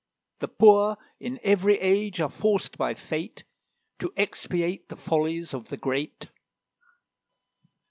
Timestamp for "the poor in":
0.39-1.39